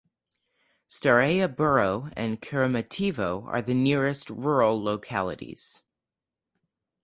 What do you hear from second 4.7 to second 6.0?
localities.